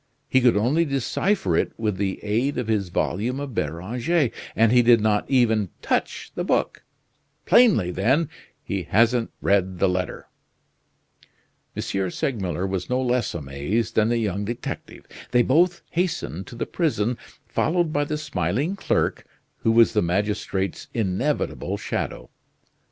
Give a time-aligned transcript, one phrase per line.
[0.27, 4.81] He could only decipher it with the aid of his volume of Beranger, and he
[4.81, 6.83] did not even touch the book;
[7.45, 8.27] plainly, then,
[8.63, 10.25] he hasn't read the letter."
[11.75, 11.83] M.
[12.09, 15.05] Segmuller was no less amazed than the young detective.
[15.29, 17.15] They both hastened to the prison,
[17.47, 19.27] followed by the smiling clerk,
[19.57, 22.31] who was the magistrate's inevitable shadow.